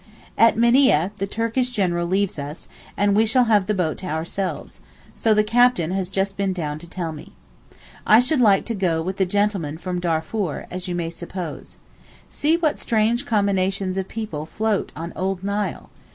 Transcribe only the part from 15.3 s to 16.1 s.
Nile.